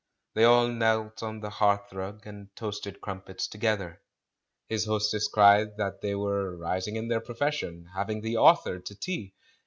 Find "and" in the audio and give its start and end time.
2.25-2.47